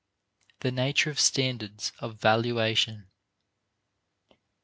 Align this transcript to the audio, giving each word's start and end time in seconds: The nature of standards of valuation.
The 0.61 0.71
nature 0.71 1.11
of 1.11 1.19
standards 1.19 1.91
of 1.99 2.19
valuation. 2.19 3.07